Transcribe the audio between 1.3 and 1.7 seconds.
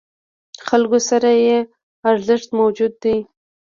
یې